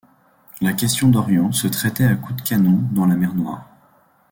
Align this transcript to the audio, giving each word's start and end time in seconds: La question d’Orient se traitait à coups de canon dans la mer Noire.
La 0.61 0.73
question 0.73 1.09
d’Orient 1.09 1.51
se 1.51 1.67
traitait 1.67 2.07
à 2.07 2.15
coups 2.15 2.41
de 2.41 2.49
canon 2.49 2.79
dans 2.91 3.05
la 3.05 3.15
mer 3.15 3.35
Noire. 3.35 3.69